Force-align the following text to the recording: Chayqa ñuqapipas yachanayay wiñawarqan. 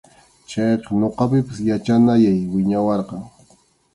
Chayqa 0.49 0.89
ñuqapipas 0.99 1.59
yachanayay 1.69 2.39
wiñawarqan. 2.53 3.23